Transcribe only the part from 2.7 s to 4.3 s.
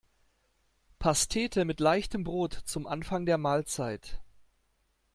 Anfang der Mahlzeit.